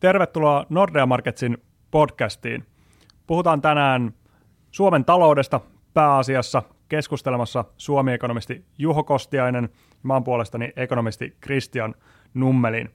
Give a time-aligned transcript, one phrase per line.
[0.00, 1.58] Tervetuloa Nordea Marketsin
[1.90, 2.66] podcastiin.
[3.26, 4.14] Puhutaan tänään
[4.70, 5.60] Suomen taloudesta
[5.94, 11.94] pääasiassa keskustelemassa Suomi-ekonomisti Juho Kostiainen ja maan puolestani ekonomisti Christian
[12.34, 12.90] Nummelin.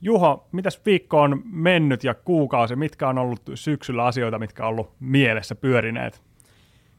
[0.00, 2.76] Juho, mitäs viikko on mennyt ja kuukausi?
[2.76, 6.22] Mitkä on ollut syksyllä asioita, mitkä on ollut mielessä pyörineet?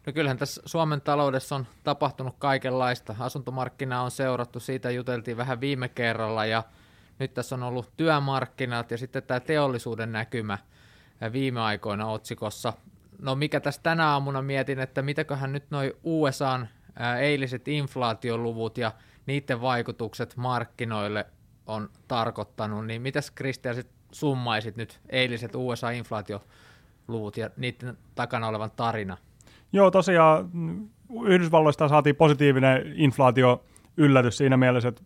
[0.05, 3.16] No kyllähän tässä Suomen taloudessa on tapahtunut kaikenlaista.
[3.20, 6.63] Asuntomarkkina on seurattu, siitä juteltiin vähän viime kerralla ja
[7.20, 10.57] nyt tässä on ollut työmarkkinat ja sitten tämä teollisuuden näkymä
[11.34, 12.73] viime aikoina otsikossa.
[13.21, 16.67] No mikä tässä tänä aamuna mietin, että mitäköhän nyt noin USAn
[17.20, 18.91] eiliset inflaatioluvut ja
[19.26, 21.26] niiden vaikutukset markkinoille
[21.66, 29.18] on tarkoittanut, niin mitäs Kristian sit summaisit nyt eiliset USA-inflaatioluvut ja niiden takana olevan tarina?
[29.73, 30.49] Joo, tosiaan
[31.26, 33.63] Yhdysvalloista saatiin positiivinen inflaatio
[33.98, 35.02] yllätys siinä mielessä, että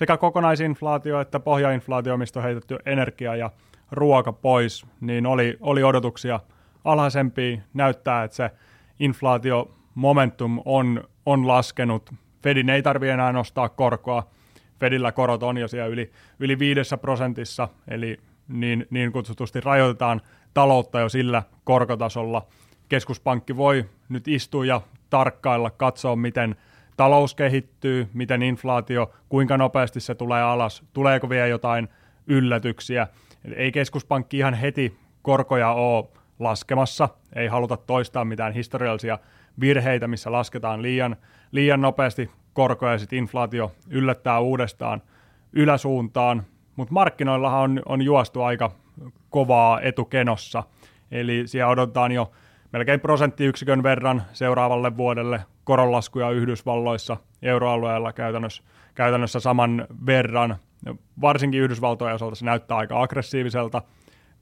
[0.00, 3.50] sekä kokonaisinflaatio että pohjainflaatio, mistä on heitetty energia ja
[3.92, 6.40] ruoka pois, niin oli, oli odotuksia
[6.84, 7.60] alhaisempia.
[7.74, 8.50] Näyttää, että se
[9.00, 12.10] inflaatio momentum on, on laskenut.
[12.42, 14.30] Fedin ei tarvitse enää nostaa korkoa.
[14.80, 18.16] Fedillä korot on jo siellä yli, yli viidessä prosentissa, eli
[18.48, 20.20] niin, niin kutsutusti rajoitetaan
[20.54, 22.46] taloutta jo sillä korkotasolla.
[22.88, 26.56] Keskuspankki voi nyt istua ja tarkkailla, katsoa, miten–
[27.00, 31.88] talous kehittyy, miten inflaatio, kuinka nopeasti se tulee alas, tuleeko vielä jotain
[32.26, 33.06] yllätyksiä.
[33.56, 36.04] Ei keskuspankki ihan heti korkoja ole
[36.38, 39.18] laskemassa, ei haluta toistaa mitään historiallisia
[39.60, 41.16] virheitä, missä lasketaan liian,
[41.52, 45.02] liian nopeasti korkoja ja sitten inflaatio yllättää uudestaan
[45.52, 46.42] yläsuuntaan,
[46.76, 48.72] mutta markkinoillahan on, on juostu aika
[49.30, 50.62] kovaa etukenossa,
[51.10, 52.30] eli siellä odotetaan jo
[52.72, 58.62] melkein prosenttiyksikön verran seuraavalle vuodelle koronlaskuja Yhdysvalloissa, euroalueella käytännössä,
[58.94, 60.56] käytännössä saman verran.
[61.20, 63.82] Varsinkin Yhdysvaltojen osalta se näyttää aika aggressiiviselta.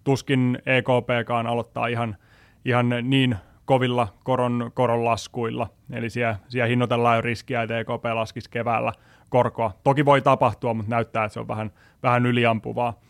[0.04, 2.16] Tuskin EKPkaan aloittaa ihan,
[2.64, 5.68] ihan niin kovilla koron, koronlaskuilla.
[5.92, 8.92] Eli siellä, siellä hinnoitellaan jo riskiä, että EKP laskisi keväällä
[9.28, 9.72] korkoa.
[9.84, 11.72] Toki voi tapahtua, mutta näyttää, että se on vähän,
[12.02, 13.00] vähän yliampuvaa.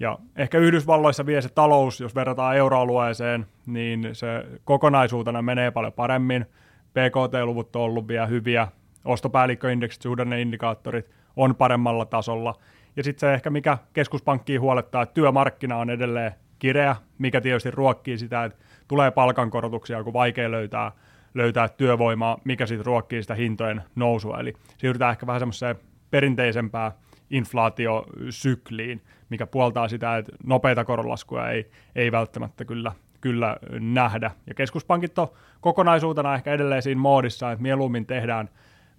[0.00, 4.28] Ja ehkä Yhdysvalloissa vie se talous, jos verrataan euroalueeseen, niin se
[4.64, 6.46] kokonaisuutena menee paljon paremmin.
[6.90, 8.68] PKT-luvut on ollut vielä hyviä,
[9.04, 12.54] ostopäällikköindeksit, suhdanneindikaattorit on paremmalla tasolla.
[12.96, 18.18] Ja sitten se ehkä, mikä keskuspankkiin huolettaa, että työmarkkina on edelleen kireä, mikä tietysti ruokkii
[18.18, 18.58] sitä, että
[18.88, 20.92] tulee palkankorotuksia, kun vaikea löytää,
[21.34, 24.40] löytää työvoimaa, mikä sitten ruokkii sitä hintojen nousua.
[24.40, 25.76] Eli siirrytään ehkä vähän semmoiseen
[26.10, 26.92] perinteisempään
[27.30, 34.30] inflaatiosykliin, mikä puoltaa sitä, että nopeita koronlaskuja ei, ei välttämättä kyllä, kyllä nähdä.
[34.46, 35.28] Ja keskuspankit on
[35.60, 38.48] kokonaisuutena ehkä edelleen siinä moodissa, että mieluummin tehdään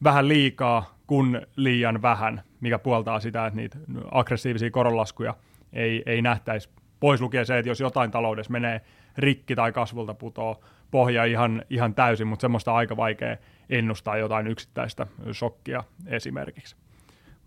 [0.03, 3.77] vähän liikaa kuin liian vähän, mikä puoltaa sitä, että niitä
[4.11, 5.35] aggressiivisia koronlaskuja
[5.73, 6.69] ei, ei nähtäisi.
[6.99, 8.81] Pois lukee se, että jos jotain taloudessa menee
[9.17, 13.37] rikki tai kasvulta putoo pohja ihan, ihan täysin, mutta semmoista aika vaikea
[13.69, 16.75] ennustaa jotain yksittäistä shokkia esimerkiksi.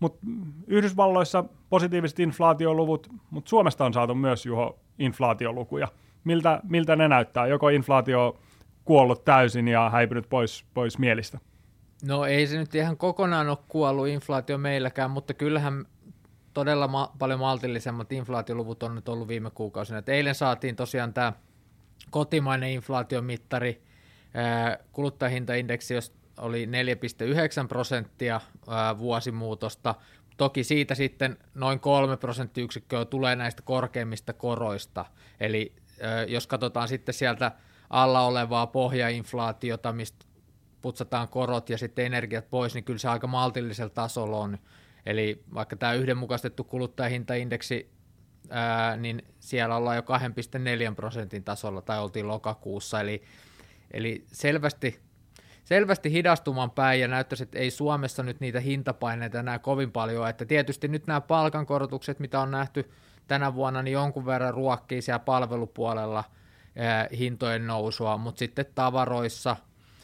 [0.01, 0.19] Mutta
[0.67, 5.87] Yhdysvalloissa positiiviset inflaatioluvut, mutta Suomesta on saatu myös Juho inflaatiolukuja.
[6.23, 7.47] Miltä, miltä ne näyttää?
[7.47, 8.39] Joko inflaatio
[8.85, 11.39] kuollut täysin ja häipynyt pois, pois mielistä?
[12.05, 15.85] No ei se nyt ihan kokonaan ole kuollut inflaatio meilläkään, mutta kyllähän
[16.53, 19.99] todella ma- paljon maltillisemmat inflaatioluvut on nyt ollut viime kuukausina.
[19.99, 21.33] Et eilen saatiin tosiaan tämä
[22.09, 23.81] kotimainen inflaatiomittari,
[24.91, 25.93] kuluttajahintaindeksi,
[26.41, 28.41] oli 4,9 prosenttia
[28.97, 29.95] vuosimuutosta.
[30.37, 35.05] Toki siitä sitten noin 3 prosenttiyksikköä tulee näistä korkeimmista koroista.
[35.39, 35.73] Eli
[36.27, 37.51] jos katsotaan sitten sieltä
[37.89, 40.25] alla olevaa pohjainflaatiota, mistä
[40.81, 44.57] putsataan korot ja sitten energiat pois, niin kyllä se aika maltillisella tasolla on.
[45.05, 47.91] Eli vaikka tämä yhdenmukaistettu kuluttajahintaindeksi,
[48.49, 50.01] ää, niin siellä ollaan jo
[50.89, 53.23] 2,4 prosentin tasolla, tai oltiin lokakuussa, eli,
[53.91, 54.99] eli selvästi
[55.71, 60.45] selvästi hidastumaan päin ja näyttäisi, että ei Suomessa nyt niitä hintapaineita enää kovin paljon, että
[60.45, 62.91] tietysti nyt nämä palkankorotukset, mitä on nähty
[63.27, 66.23] tänä vuonna, niin jonkun verran ruokkii siellä palvelupuolella
[66.75, 69.55] eh, hintojen nousua, mutta sitten tavaroissa,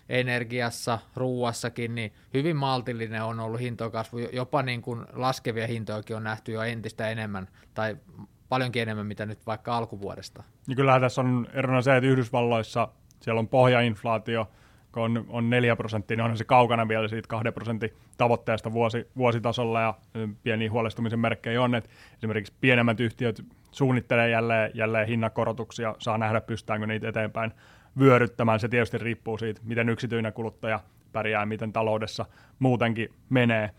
[0.10, 6.52] energiassa, ruuassakin, niin hyvin maltillinen on ollut hintokasvu, jopa niin kuin laskevia hintojakin on nähty
[6.52, 7.98] jo entistä enemmän, tai
[8.50, 10.44] paljonkin enemmän, mitä nyt vaikka alkuvuodesta.
[10.68, 12.88] Ja kyllähän tässä on erona se, että Yhdysvalloissa
[13.22, 14.52] siellä on pohjainflaatio,
[14.98, 19.08] kun on, on 4 prosenttia, niin onhan se kaukana vielä siitä 2 prosentin tavoitteesta vuosi,
[19.18, 19.94] vuositasolla ja
[20.44, 26.88] pieni huolestumisen merkkejä on, että esimerkiksi pienemmät yhtiöt suunnittelee jälleen, jälleen hinnakorotuksia, saa nähdä pystytäänkö
[26.88, 27.52] niitä eteenpäin
[28.00, 28.60] vyöryttämään.
[28.60, 30.80] Se tietysti riippuu siitä, miten yksityinen kuluttaja
[31.12, 32.26] pärjää, miten taloudessa
[32.60, 33.70] muutenkin menee.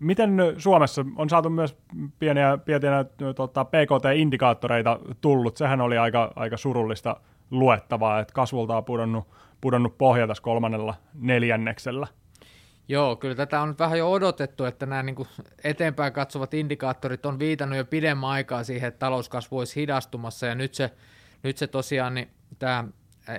[0.00, 1.76] Miten Suomessa on saatu myös
[2.18, 3.04] pieniä, pieniä
[3.36, 5.56] tota, PKT-indikaattoreita tullut?
[5.56, 7.16] Sehän oli aika, aika surullista
[7.58, 9.28] luettavaa, että kasvulta on pudonnut,
[9.60, 12.06] pudonnut pohja tässä kolmannella neljänneksellä.
[12.88, 15.26] Joo, kyllä tätä on nyt vähän jo odotettu, että nämä niin
[15.64, 20.74] eteenpäin katsovat indikaattorit on viitannut jo pidemmän aikaa siihen, että talouskasvu olisi hidastumassa, ja nyt
[20.74, 20.90] se,
[21.42, 22.28] nyt se tosiaan, niin
[22.58, 22.84] tämä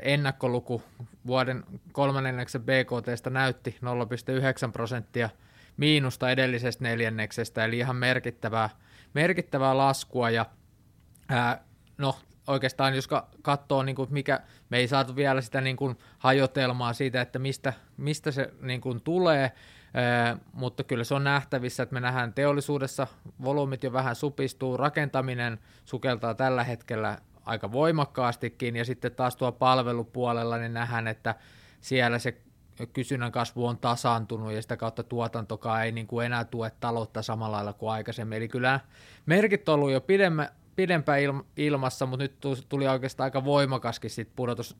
[0.01, 0.81] ennakkoluku
[1.27, 3.77] vuoden kolmannenneksen BKTstä näytti
[4.65, 5.29] 0,9 prosenttia
[5.77, 8.69] miinusta edellisestä neljänneksestä, eli ihan merkittävää,
[9.13, 10.45] merkittävää laskua, ja
[11.29, 11.63] ää,
[11.97, 12.15] no
[12.47, 13.09] oikeastaan jos
[13.41, 14.39] katsoo, niin kuin mikä,
[14.69, 19.01] me ei saatu vielä sitä niin kuin hajotelmaa siitä, että mistä, mistä se niin kuin
[19.01, 19.51] tulee,
[19.95, 23.07] Ee, mutta kyllä se on nähtävissä, että me nähdään teollisuudessa
[23.43, 30.57] volyymit jo vähän supistuu, rakentaminen sukeltaa tällä hetkellä aika voimakkaastikin, ja sitten taas tuo palvelupuolella
[30.57, 31.35] niin nähdään, että
[31.81, 32.37] siellä se
[32.93, 37.55] kysynnän kasvu on tasaantunut ja sitä kautta tuotantokaan ei niin kuin enää tue taloutta samalla
[37.55, 38.37] lailla kuin aikaisemmin.
[38.37, 38.79] Eli kyllä
[39.25, 41.19] merkit on ollut jo pidemmän, pidempään
[41.57, 42.35] ilmassa, mutta nyt
[42.69, 44.77] tuli oikeastaan aika voimakaskin sit pudotus.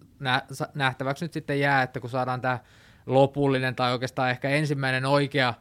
[0.74, 2.60] Nähtäväksi nyt sitten jää, että kun saadaan tämä
[3.06, 5.54] lopullinen tai oikeastaan ehkä ensimmäinen oikea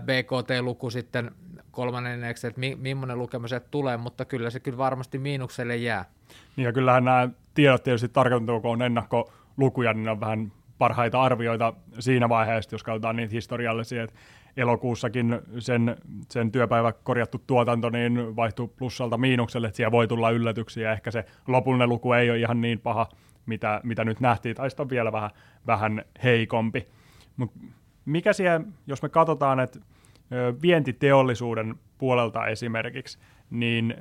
[0.00, 1.30] BKT-luku sitten
[1.70, 6.04] kolmannenneksi, että mi- millainen lukema se tulee, mutta kyllä se kyllä varmasti miinukselle jää.
[6.56, 11.72] Niin ja kyllähän nämä tiedot tietysti tarkoittaa, kun on ennakkolukuja, niin on vähän parhaita arvioita
[11.98, 14.16] siinä vaiheessa, jos katsotaan niitä historiallisia, että
[14.58, 15.96] elokuussakin sen,
[16.30, 21.24] sen työpäivä korjattu tuotanto niin vaihtuu plussalta miinukselle, että siellä voi tulla yllätyksiä, ehkä se
[21.46, 23.08] lopullinen luku ei ole ihan niin paha,
[23.46, 25.30] mitä, mitä nyt nähtiin, tai on vielä vähän,
[25.66, 26.86] vähän heikompi.
[27.36, 27.52] Mut
[28.04, 29.78] mikä siellä, jos me katsotaan, että
[30.62, 33.18] vientiteollisuuden puolelta esimerkiksi,
[33.50, 33.94] niin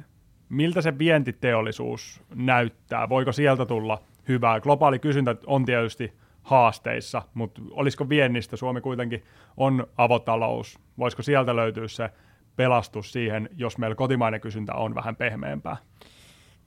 [0.50, 3.09] miltä se vientiteollisuus näyttää?
[3.09, 4.59] Voiko sieltä tulla hyvää?
[4.59, 6.13] Globaali kysyntä on tietysti
[6.47, 9.23] haasteissa, mutta olisiko viennistä, Suomi kuitenkin
[9.57, 12.09] on avotalous, voisiko sieltä löytyä se
[12.55, 15.77] pelastus siihen, jos meillä kotimainen kysyntä on vähän pehmeämpää?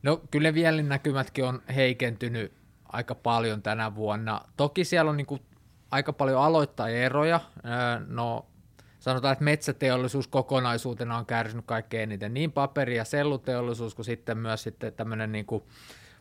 [0.03, 2.53] No kyllä viennin näkymätkin on heikentynyt
[2.85, 4.41] aika paljon tänä vuonna.
[4.57, 5.43] Toki siellä on niin kuin
[5.91, 7.41] aika paljon aloittajaeroja.
[8.07, 8.47] No
[8.99, 14.63] sanotaan, että metsäteollisuus kokonaisuutena on kärsinyt kaikkein eniten, niin paperi- ja selluteollisuus kuin sitten myös
[14.63, 15.65] sitten tämmöinen niin kuin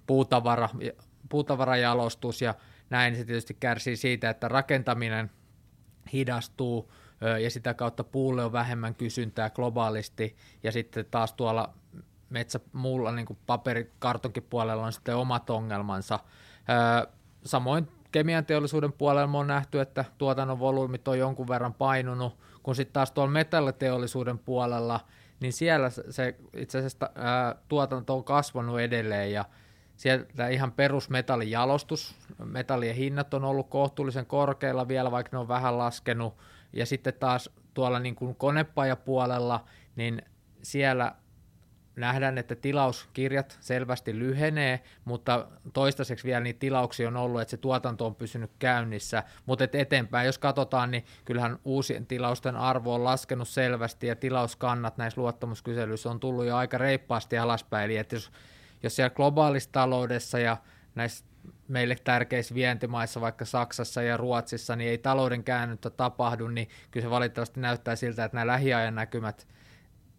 [0.07, 0.69] puutavara,
[1.29, 2.53] puutavarajalostus ja
[2.89, 5.31] näin se tietysti kärsii siitä, että rakentaminen
[6.13, 6.91] hidastuu
[7.43, 10.35] ja sitä kautta puulle on vähemmän kysyntää globaalisti.
[10.63, 11.73] Ja sitten taas tuolla
[12.29, 16.19] metsä muulla niin paperikartonkin puolella on sitten omat ongelmansa.
[17.45, 22.93] Samoin kemian teollisuuden puolella on nähty, että tuotannon volyymit on jonkun verran painunut, kun sitten
[22.93, 24.99] taas tuolla metalliteollisuuden puolella,
[25.39, 29.31] niin siellä se itse asiassa ää, tuotanto on kasvanut edelleen.
[29.31, 29.45] Ja
[29.99, 32.15] sieltä ihan perusmetallin jalostus,
[32.45, 36.37] metallien hinnat on ollut kohtuullisen korkeilla vielä, vaikka ne on vähän laskenut,
[36.73, 39.65] ja sitten taas tuolla niin kuin konepajapuolella,
[39.95, 40.21] niin
[40.61, 41.15] siellä
[41.95, 48.05] nähdään, että tilauskirjat selvästi lyhenee, mutta toistaiseksi vielä niitä tilauksia on ollut, että se tuotanto
[48.05, 53.47] on pysynyt käynnissä, mutta et eteenpäin, jos katsotaan, niin kyllähän uusien tilausten arvo on laskenut
[53.47, 58.31] selvästi ja tilauskannat näissä luottamuskyselyissä on tullut jo aika reippaasti alaspäin, eli että jos
[58.83, 60.57] jos siellä globaalissa taloudessa ja
[60.95, 61.25] näissä
[61.67, 67.09] meille tärkeissä vientimaissa, vaikka Saksassa ja Ruotsissa, niin ei talouden käännyttä tapahdu, niin kyllä se
[67.09, 69.47] valitettavasti näyttää siltä, että nämä lähiajan näkymät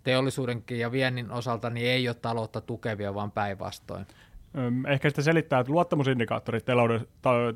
[0.02, 4.06] teollisuudenkin ja viennin osalta niin ei ole taloutta tukevia, vaan päinvastoin.
[4.88, 6.64] Ehkä sitä selittää, että luottamusindikaattorit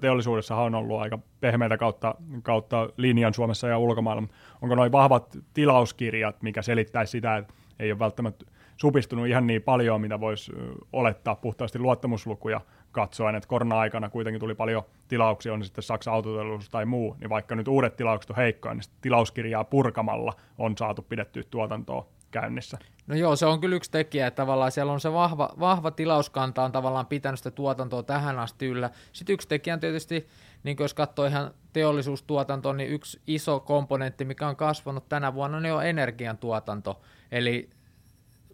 [0.01, 4.23] teollisuudessa on ollut aika pehmeitä kautta, kautta linjan Suomessa ja ulkomailla.
[4.63, 8.45] Onko noin vahvat tilauskirjat, mikä selittäisi sitä, että ei ole välttämättä
[8.77, 10.53] supistunut ihan niin paljon, mitä voisi
[10.93, 12.61] olettaa puhtaasti luottamuslukuja
[12.93, 17.55] katsoen, että korona-aikana kuitenkin tuli paljon tilauksia, on sitten Saksan autoteollisuus tai muu, niin vaikka
[17.55, 22.79] nyt uudet tilaukset on heikkoja, niin tilauskirjaa purkamalla on saatu pidettyä tuotantoa käynnissä.
[23.07, 26.65] No joo, se on kyllä yksi tekijä, että tavallaan siellä on se vahva, vahva tilauskanta
[26.65, 28.91] on tavallaan pitänyt sitä tuotantoa tähän asti yllä.
[29.13, 30.27] Sitten yksi tekijä on tietysti,
[30.63, 35.75] niin jos katsoo ihan teollisuustuotantoa, niin yksi iso komponentti, mikä on kasvanut tänä vuonna, niin
[35.75, 37.01] on energiantuotanto.
[37.33, 37.71] Eli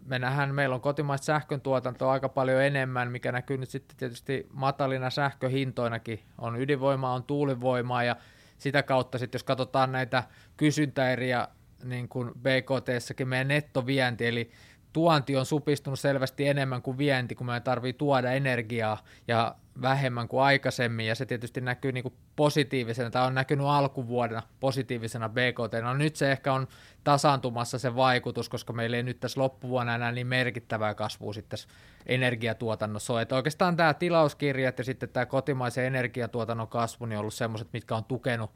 [0.05, 4.47] me nähdään, meillä on kotimaista sähkön tuotantoa aika paljon enemmän, mikä näkyy nyt sitten tietysti
[4.53, 6.19] matalina sähköhintoinakin.
[6.37, 8.15] On ydinvoimaa, on tuulivoimaa ja
[8.57, 10.23] sitä kautta sitten, jos katsotaan näitä
[10.57, 11.47] kysyntäeriä
[11.83, 14.51] niin kuin BKT-säkin meidän nettovienti, eli
[14.93, 20.43] tuonti on supistunut selvästi enemmän kuin vienti, kun meidän tarvii tuoda energiaa ja vähemmän kuin
[20.43, 25.83] aikaisemmin, ja se tietysti näkyy niin kuin positiivisena, tai on näkynyt alkuvuodena positiivisena BKT.
[25.83, 26.67] No nyt se ehkä on
[27.03, 31.59] tasaantumassa se vaikutus, koska meillä ei nyt tässä loppuvuonna enää niin merkittävää kasvua sitten
[32.05, 33.27] energiatuotannossa ole.
[33.31, 38.03] Oikeastaan tämä tilauskirjat ja sitten tämä kotimaisen energiatuotannon kasvu niin on ollut semmoiset, mitkä on
[38.03, 38.51] tukenut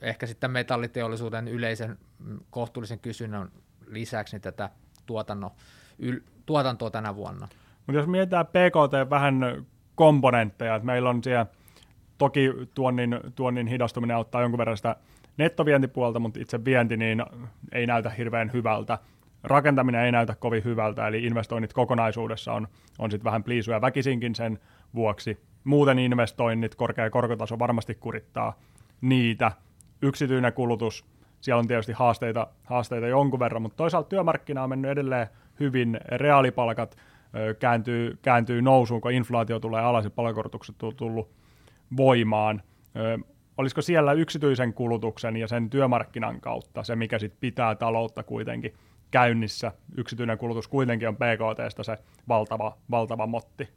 [0.00, 1.98] ehkä sitten metalliteollisuuden yleisen
[2.50, 3.48] kohtuullisen kysynnän
[3.86, 4.70] lisäksi niin tätä
[5.06, 5.50] tuotannon,
[5.98, 7.48] yl, tuotantoa tänä vuonna.
[7.86, 11.46] Mutta jos mietitään PKT vähän komponentteja, että meillä on siellä
[12.18, 14.96] toki tuonnin, tuonnin hidastuminen auttaa jonkun verran sitä
[15.36, 17.24] nettovientipuolta, mutta itse vienti niin
[17.72, 18.98] ei näytä hirveän hyvältä.
[19.42, 22.68] Rakentaminen ei näytä kovin hyvältä, eli investoinnit kokonaisuudessa on,
[22.98, 24.58] on sitten vähän pliisuja väkisinkin sen
[24.94, 25.40] vuoksi.
[25.64, 28.58] Muuten investoinnit, korkea korkotaso varmasti kurittaa
[29.00, 29.52] niitä.
[30.02, 31.04] Yksityinen kulutus,
[31.40, 35.26] siellä on tietysti haasteita, haasteita jonkun verran, mutta toisaalta työmarkkina on mennyt edelleen
[35.60, 36.96] hyvin, reaalipalkat
[37.58, 41.30] kääntyy, kääntyy nousuun, kun inflaatio tulee alas ja palkakorotukset on tullut
[41.96, 42.62] voimaan.
[43.58, 48.74] Olisiko siellä yksityisen kulutuksen ja sen työmarkkinan kautta se, mikä sit pitää taloutta kuitenkin
[49.10, 49.72] käynnissä.
[49.96, 51.98] Yksityinen kulutus kuitenkin on PKTstä se
[52.28, 53.68] valtava, valtava motti.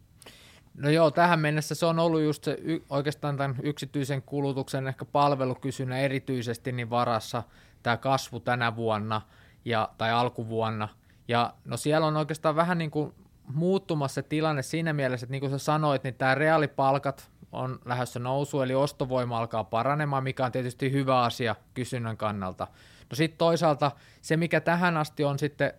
[0.78, 5.06] No joo, tähän mennessä se on ollut just se y- oikeastaan tämän yksityisen kulutuksen ehkä
[5.06, 7.44] palvelukysynnän erityisesti niin varassa
[7.84, 9.22] tämä kasvu tänä vuonna
[9.66, 10.90] ja, tai alkuvuonna.
[11.28, 13.14] Ja no siellä on oikeastaan vähän niin kuin
[13.54, 18.20] muuttumassa se tilanne siinä mielessä, että niin kuin sä sanoit, niin tämä reaalipalkat on lähdössä
[18.20, 22.68] nousu, eli ostovoima alkaa paranemaan, mikä on tietysti hyvä asia kysynnän kannalta.
[23.10, 25.74] No sitten toisaalta se, mikä tähän asti on sitten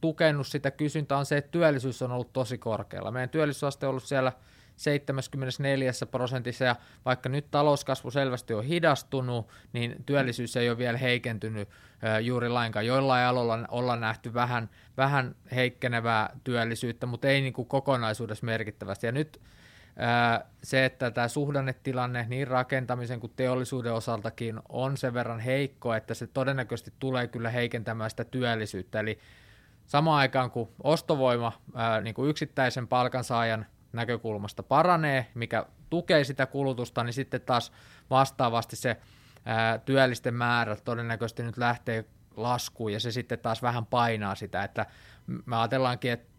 [0.00, 3.10] tukenut sitä kysyntää, on se, että työllisyys on ollut tosi korkealla.
[3.10, 4.32] Meidän työllisyysaste on ollut siellä
[4.76, 11.68] 74 prosentissa, ja vaikka nyt talouskasvu selvästi on hidastunut, niin työllisyys ei ole vielä heikentynyt
[12.22, 12.86] juuri lainkaan.
[12.86, 19.06] Joillain aloilla ollaan nähty vähän, vähän heikkenevää työllisyyttä, mutta ei niin kuin kokonaisuudessa merkittävästi.
[19.06, 19.40] Ja nyt
[20.62, 26.26] se, että tämä suhdannetilanne niin rakentamisen kuin teollisuuden osaltakin on sen verran heikko, että se
[26.26, 29.00] todennäköisesti tulee kyllä heikentämään sitä työllisyyttä.
[29.00, 29.18] Eli
[29.86, 31.52] samaan aikaan kun ostovoima
[32.02, 37.72] niin kuin yksittäisen palkansaajan näkökulmasta paranee, mikä tukee sitä kulutusta, niin sitten taas
[38.10, 38.96] vastaavasti se
[39.84, 42.04] työllisten määrä todennäköisesti nyt lähtee
[42.36, 44.86] laskuun ja se sitten taas vähän painaa sitä, että
[45.46, 46.32] me ajatellaankin, että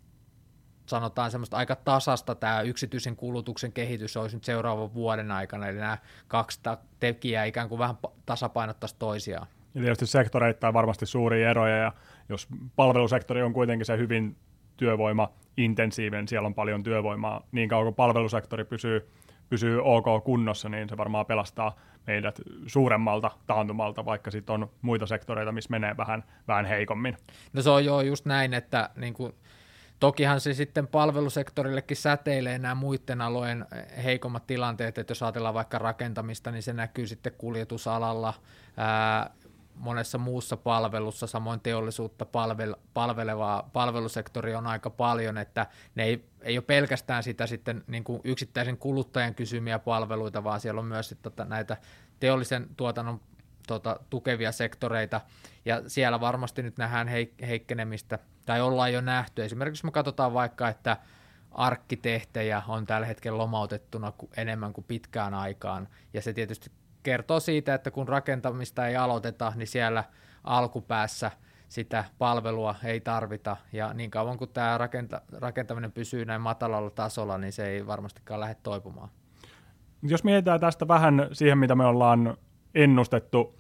[0.86, 5.98] sanotaan semmoista aika tasasta tämä yksityisen kulutuksen kehitys olisi nyt seuraavan vuoden aikana, eli nämä
[6.28, 6.60] kaksi
[7.00, 9.48] tekijää ikään kuin vähän tasapainottaisi toisiaan.
[9.74, 11.92] Ja tietysti sektoreittain varmasti suuria eroja, ja
[12.30, 14.36] jos palvelusektori on kuitenkin se hyvin
[14.78, 19.10] työvoima-intensiivinen, siellä on paljon työvoimaa, niin kauan kuin palvelusektori pysyy,
[19.50, 21.76] pysyy ok kunnossa, niin se varmaan pelastaa
[22.08, 27.18] meidät suuremmalta taantumalta, vaikka sitten on muita sektoreita, missä menee vähän, vähän heikommin.
[27.54, 29.34] No se on jo just näin, että niin kuin
[30.04, 33.66] Tokihan se sitten palvelusektorillekin säteilee nämä muiden alojen
[34.04, 38.34] heikommat tilanteet, että jos ajatellaan vaikka rakentamista, niin se näkyy sitten kuljetusalalla,
[38.78, 39.30] ää,
[39.76, 46.58] monessa muussa palvelussa, samoin teollisuutta palvel, palvelevaa palvelusektori on aika paljon, että ne ei, ei
[46.58, 51.32] ole pelkästään sitä sitten niin kuin yksittäisen kuluttajan kysymiä palveluita, vaan siellä on myös sitten
[51.32, 51.78] tota, näitä
[52.20, 53.22] teollisen tuotannon
[53.68, 55.22] tota, tukevia sektoreita,
[55.66, 59.44] ja siellä varmasti nyt nähdään heik- heikkenemistä, tai ollaan jo nähty.
[59.44, 60.98] Esimerkiksi me katsotaan vaikka, että
[61.52, 66.72] arkkitehtejä on tällä hetkellä lomautettuna enemmän kuin pitkään aikaan, ja se tietysti
[67.04, 70.04] kertoo siitä, että kun rakentamista ei aloiteta, niin siellä
[70.44, 71.32] alkupäässä
[71.70, 77.38] sitä palvelua ei tarvita, ja niin kauan kuin tämä rakenta- rakentaminen pysyy näin matalalla tasolla,
[77.38, 79.10] niin se ei varmastikaan lähde toipumaan.
[80.02, 82.38] Jos mietitään tästä vähän siihen, mitä me ollaan
[82.76, 83.56] ennustettu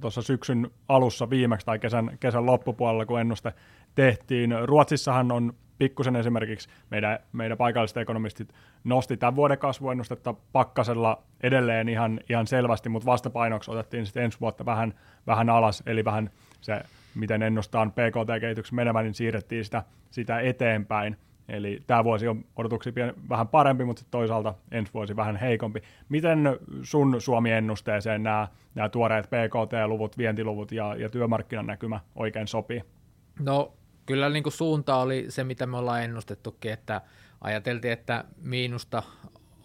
[0.00, 3.52] tuossa syksyn alussa viimeksi tai kesän, kesän loppupuolella, kun ennuste
[3.94, 4.54] tehtiin.
[4.64, 12.20] Ruotsissahan on pikkusen esimerkiksi meidän, meidän paikalliset ekonomistit nosti tämän vuoden kasvuennustetta pakkasella edelleen ihan,
[12.28, 14.94] ihan selvästi, mutta vastapainoksi otettiin sitten ensi vuotta vähän,
[15.26, 16.80] vähän alas, eli vähän se,
[17.14, 21.16] miten ennustaan PKT-kehityksen menevän, niin siirrettiin sitä, sitä eteenpäin.
[21.48, 22.92] Eli tämä vuosi on odotuksia
[23.28, 25.82] vähän parempi, mutta toisaalta ensi vuosi vähän heikompi.
[26.08, 32.82] Miten sun Suomi-ennusteeseen nämä, nämä tuoreet PKT-luvut, vientiluvut ja, ja työmarkkinan näkymä oikein sopii?
[33.40, 33.72] No
[34.06, 37.00] kyllä niin kuin suunta oli se, mitä me ollaan ennustettukin, että
[37.40, 39.02] ajateltiin, että miinusta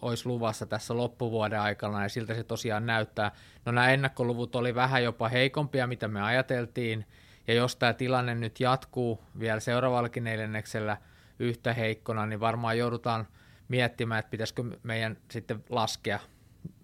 [0.02, 3.32] olisi luvassa tässä loppuvuoden aikana, ja siltä se tosiaan näyttää.
[3.64, 7.06] No nämä ennakkoluvut oli vähän jopa heikompia, mitä me ajateltiin,
[7.48, 10.96] ja jos tämä tilanne nyt jatkuu vielä seuraavallakin neljänneksellä
[11.38, 13.26] yhtä heikkona, niin varmaan joudutaan
[13.68, 16.18] miettimään, että pitäisikö meidän sitten laskea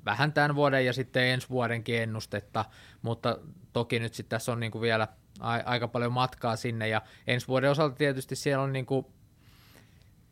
[0.04, 2.64] vähän tämän vuoden ja sitten ensi vuodenkin ennustetta,
[3.02, 3.38] mutta
[3.72, 5.08] toki nyt sitten tässä on niin kuin vielä–
[5.40, 9.06] aika paljon matkaa sinne, ja ensi vuoden osalta tietysti siellä on niin kuin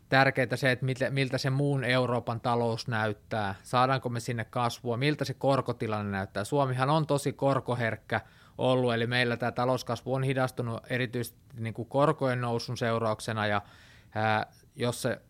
[0.08, 5.24] tärkeää se, että miltä, miltä se muun Euroopan talous näyttää, saadaanko me sinne kasvua, miltä
[5.24, 6.44] se korkotilanne näyttää.
[6.44, 8.20] Suomihan on tosi korkoherkkä
[8.58, 13.62] ollut, eli meillä tämä talouskasvu on hidastunut erityisesti niin kuin korkojen nousun seurauksena, ja
[14.14, 15.20] ää, jos se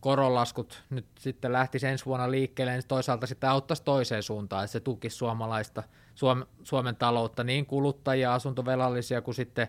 [0.00, 4.80] koronlaskut nyt sitten lähtisi ensi vuonna liikkeelle, niin toisaalta sitten auttaisi toiseen suuntaan, että se
[4.80, 5.82] tukisi suomalaista,
[6.14, 9.68] Suom, Suomen taloutta, niin kuluttajia, asuntovelallisia kuin sitten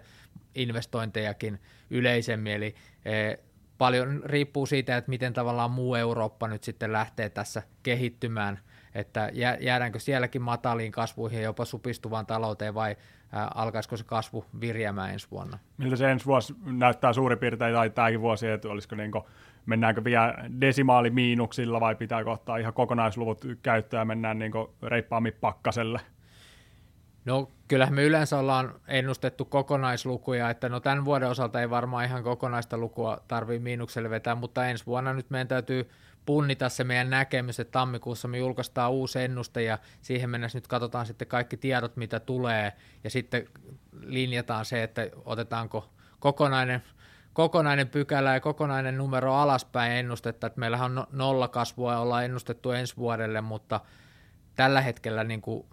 [0.56, 1.60] investointejakin
[1.90, 3.36] yleisemmin, eli e,
[3.78, 8.60] paljon riippuu siitä, että miten tavallaan muu Eurooppa nyt sitten lähtee tässä kehittymään,
[8.96, 12.96] että jäädäänkö sielläkin mataliin kasvuihin ja jopa supistuvaan talouteen vai
[13.56, 15.60] alkaisiko se kasvu virjäämään ensi vuonna?
[15.78, 19.24] Miltä se ensi vuosi näyttää suurin piirtein tai tämäkin vuosi, että olisiko niin kuin,
[19.66, 24.52] mennäänkö vielä desimaalimiinuksilla vai pitääkö ottaa ihan kokonaisluvut käyttöön ja mennään niin
[24.84, 26.00] reippaammin pakkaselle?
[27.26, 32.24] No kyllähän me yleensä ollaan ennustettu kokonaislukuja, että no tämän vuoden osalta ei varmaan ihan
[32.24, 35.90] kokonaista lukua tarvii miinukselle vetää, mutta ensi vuonna nyt meidän täytyy
[36.26, 41.06] punnita se meidän näkemys, että tammikuussa me julkaistaan uusi ennuste ja siihen mennessä nyt katsotaan
[41.06, 42.74] sitten kaikki tiedot, mitä tulee.
[43.04, 43.48] Ja sitten
[44.02, 45.90] linjataan se, että otetaanko
[46.20, 46.84] kokonainen,
[47.34, 52.26] kokonainen pykälä ja kokonainen numero alaspäin ennustetta, että meillähän on no, nolla kasvua ja ollaan
[52.26, 53.80] ennustettu ensi vuodelle, mutta
[54.56, 55.66] tällä hetkellä niin kuin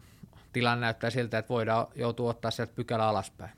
[0.53, 3.51] tilanne näyttää siltä, että voidaan joutua ottaa sieltä pykälä alaspäin.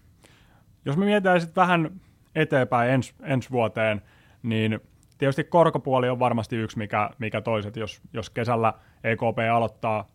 [0.85, 2.01] Jos me mietitään sitten vähän
[2.35, 4.03] eteenpäin ens, ensi vuoteen,
[4.43, 4.81] niin
[5.19, 10.09] tietysti korkopuoli on varmasti yksi, mikä, mikä toiset, jos, jos kesällä EKP aloittaa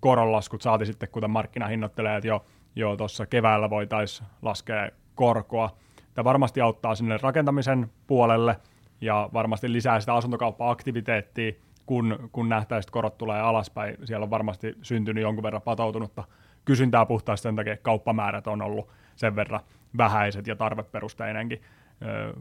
[0.00, 5.76] koronlaskut, saati sitten kuten markkina hinnoittelee, että jo, jo tuossa keväällä voitaisiin laskea korkoa.
[6.14, 8.56] Tämä varmasti auttaa sinne rakentamisen puolelle
[9.00, 11.52] ja varmasti lisää sitä asuntokauppa-aktiviteettia,
[11.86, 13.96] kun, kun nähtäisiin, että korot tulee alaspäin.
[14.04, 16.24] Siellä on varmasti syntynyt jonkun verran patoutunutta
[16.64, 19.60] kysyntää puhtaasti sen takia, että kauppamäärät on ollut sen verran
[19.96, 21.62] vähäiset ja tarveperusteinenkin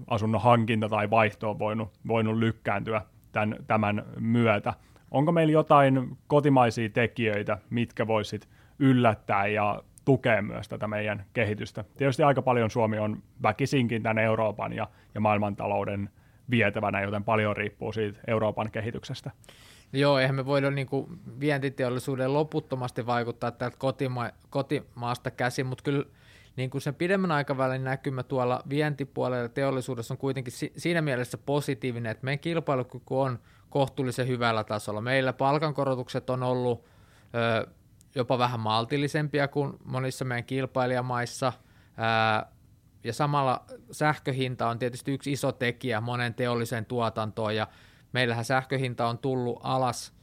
[0.08, 4.74] asunnon hankinta tai vaihto on voinut, voinut lykkääntyä tämän, tämän myötä.
[5.12, 8.50] Onko meillä jotain kotimaisia tekijöitä, mitkä voisit
[8.80, 11.84] yllättää ja tukea myös tätä meidän kehitystä?
[11.98, 16.10] Tietysti aika paljon Suomi on väkisinkin tämän Euroopan ja, ja maailmantalouden
[16.50, 19.32] vietävänä, joten paljon riippuu siitä Euroopan kehityksestä.
[19.94, 26.05] Joo, eihän me voida niin kuin vientiteollisuuden loputtomasti vaikuttaa täältä kotima- kotimaasta käsin, mutta kyllä
[26.55, 32.12] niin kuin sen pidemmän aikavälin näkymä tuolla vientipuolella teollisuudessa on kuitenkin si- siinä mielessä positiivinen,
[32.12, 35.01] että meidän kilpailukyky on kohtuullisen hyvällä tasolla.
[35.01, 36.86] Meillä palkankorotukset on ollut
[37.36, 37.68] ö,
[38.16, 41.53] jopa vähän maltillisempia kuin monissa meidän kilpailijamaissa,
[42.44, 42.54] ö,
[43.05, 47.68] ja samalla sähköhinta on tietysti yksi iso tekijä monen teolliseen tuotantoon, ja
[48.13, 50.13] meillähän sähköhinta on tullut alas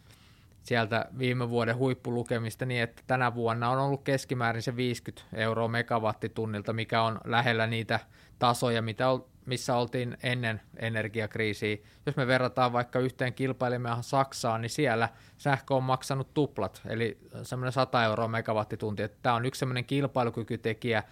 [0.63, 6.73] sieltä viime vuoden huippulukemista niin, että tänä vuonna on ollut keskimäärin se 50 euroa megawattitunnilta,
[6.73, 8.01] mikä on lähellä niitä
[8.39, 11.77] tasoja, mitä ol, missä oltiin ennen energiakriisiä.
[12.07, 17.73] Jos me verrataan vaikka yhteen kilpailijamaahan Saksaan, niin siellä sähkö on maksanut tuplat, eli semmoinen
[17.73, 19.03] 100 euroa megawattitunti.
[19.23, 21.03] Tämä on yksi semmoinen kilpailukykytekijä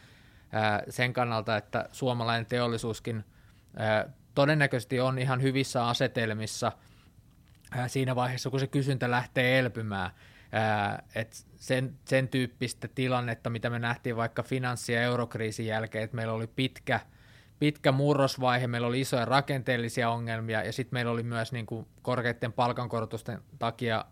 [0.89, 3.25] sen kannalta, että suomalainen teollisuuskin
[4.35, 6.73] todennäköisesti on ihan hyvissä asetelmissa–
[7.87, 10.11] siinä vaiheessa, kun se kysyntä lähtee elpymään.
[11.15, 16.33] että sen, sen tyyppistä tilannetta, mitä me nähtiin vaikka finanssi- ja eurokriisin jälkeen, että meillä
[16.33, 17.01] oli pitkä,
[17.59, 22.53] pitkä murrosvaihe, meillä oli isoja rakenteellisia ongelmia ja sitten meillä oli myös niin kuin korkeiden
[22.53, 24.05] palkankorotusten takia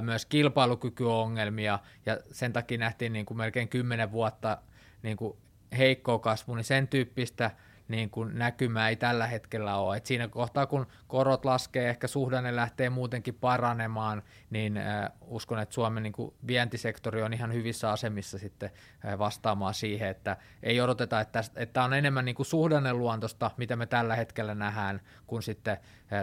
[0.00, 4.58] myös kilpailukykyongelmia ja sen takia nähtiin niin kuin melkein kymmenen vuotta
[5.02, 5.36] niin kuin
[5.74, 7.50] heikkoa kasvua, niin sen tyyppistä–
[7.88, 9.96] niin kuin näkymää ei tällä hetkellä ole.
[9.96, 14.80] Et siinä kohtaa, kun korot laskee, ehkä suhdanne lähtee muutenkin paranemaan, niin
[15.20, 18.70] uskon, että Suomen niin kuin vientisektori on ihan hyvissä asemissa sitten
[19.18, 24.16] vastaamaan siihen, että ei odoteta, että, että on enemmän niin kuin suhdanneluontosta, mitä me tällä
[24.16, 25.76] hetkellä nähdään, kuin sitten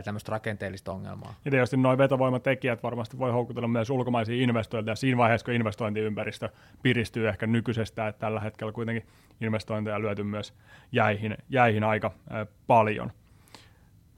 [0.03, 1.33] tämmöistä rakenteellista ongelmaa.
[1.45, 6.49] Ja tietysti nuo vetovoimatekijät varmasti voi houkutella myös ulkomaisia investointeja siinä vaiheessa, kun investointiympäristö
[6.83, 9.07] piristyy ehkä nykyisestä, että tällä hetkellä kuitenkin
[9.41, 10.53] investointeja lyöty myös
[10.91, 12.11] jäihin, jäihin aika
[12.67, 13.11] paljon.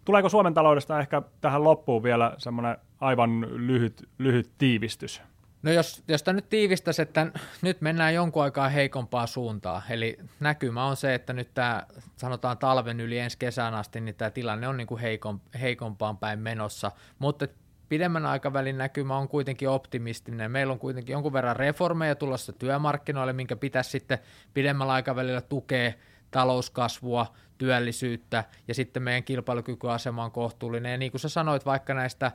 [0.06, 5.22] Tuleeko Suomen taloudesta ehkä tähän loppuun vielä semmoinen aivan lyhyt, lyhyt tiivistys?
[5.64, 7.28] No jos, jos tämä nyt tiivistäisi, että
[7.62, 11.84] nyt mennään jonkun aikaa heikompaa suuntaa, eli näkymä on se, että nyt tämä
[12.18, 16.40] sanotaan talven yli ensi kesän asti, niin tämä tilanne on niin kuin heikon, heikompaan päin
[16.40, 17.48] menossa, mutta
[17.90, 20.52] pidemmän aikavälin näkymä on kuitenkin optimistinen.
[20.52, 24.20] Meillä on kuitenkin jonkun verran reformeja tulossa työmarkkinoille, minkä pitäisi sitten
[24.54, 25.92] pidemmällä aikavälillä tukea
[26.32, 30.92] talouskasvua, työllisyyttä ja sitten meidän kilpailukykyasema on kohtuullinen.
[30.92, 32.32] Ja niin kuin sä sanoit, vaikka näistä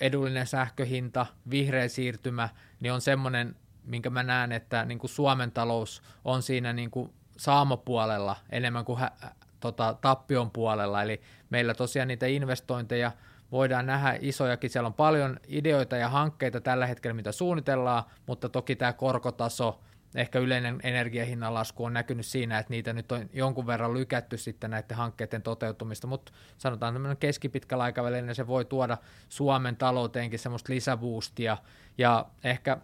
[0.00, 2.48] edullinen sähköhinta, vihreä siirtymä,
[2.80, 7.12] niin on semmoinen, minkä mä näen, että niin kuin Suomen talous on siinä niin kuin
[7.36, 9.12] saamapuolella enemmän kuin hä-
[9.60, 11.02] tota, tappion puolella.
[11.02, 13.12] Eli meillä tosiaan niitä investointeja
[13.52, 18.76] voidaan nähdä isojakin, siellä on paljon ideoita ja hankkeita tällä hetkellä, mitä suunnitellaan, mutta toki
[18.76, 19.80] tämä korkotaso
[20.14, 24.70] ehkä yleinen energiahinnan lasku on näkynyt siinä, että niitä nyt on jonkun verran lykätty sitten
[24.70, 31.56] näiden hankkeiden toteutumista, mutta sanotaan tämmöinen keskipitkällä aikavälillä se voi tuoda Suomen talouteenkin semmoista lisäboostia
[31.98, 32.78] ja ehkä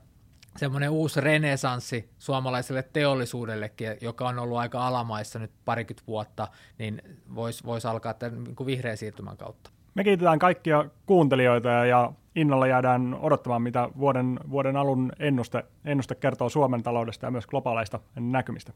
[0.57, 7.03] semmoinen uusi renesanssi suomalaiselle teollisuudellekin, joka on ollut aika alamaissa nyt parikymmentä vuotta, niin
[7.35, 9.71] voisi vois alkaa tämän niin vihreän siirtymän kautta.
[9.95, 16.49] Me kiitetään kaikkia kuuntelijoita ja innolla jäädään odottamaan, mitä vuoden, vuoden alun ennuste, ennuste kertoo
[16.49, 18.73] Suomen taloudesta ja myös globaaleista näkymistä.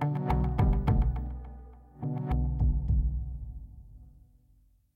[0.00, 0.41] thank you